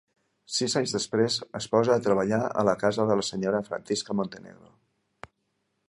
Sis 0.59 0.75
anys 0.79 0.93
després, 0.95 1.35
es 1.59 1.67
posa 1.75 1.93
a 1.97 2.01
treballar 2.07 2.39
a 2.63 2.65
la 2.71 2.75
casa 2.85 3.07
de 3.11 3.19
la 3.21 3.27
senyora 3.29 3.61
Francisca 3.69 4.21
Montenegro. 4.23 4.77